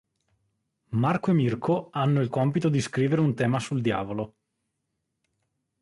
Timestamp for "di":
2.69-2.81